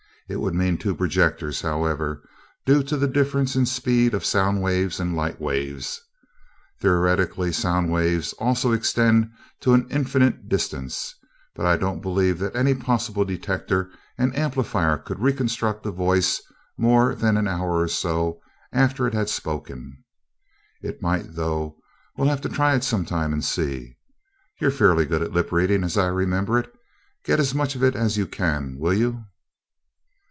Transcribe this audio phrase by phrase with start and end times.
[0.27, 2.23] It would mean two projectors, however,
[2.65, 5.99] due to the difference in speed of sound waves and light waves.
[6.79, 9.29] Theoretically, sound waves also extend
[9.59, 11.13] to an infinite distance,
[11.53, 16.41] but I don't believe that any possible detector and amplifier could reconstruct a voice
[16.77, 18.39] more than an hour or so
[18.71, 20.01] after it had spoken.
[20.81, 21.75] It might, though
[22.15, 23.97] we'll have to try it some time, and see.
[24.61, 26.73] You're fairly good at lip reading, as I remember it.
[27.25, 29.25] Get as much of it as you can, will you?"